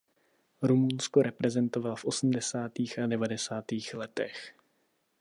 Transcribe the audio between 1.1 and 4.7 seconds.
reprezentoval v osmdesátých a devadesátých letech.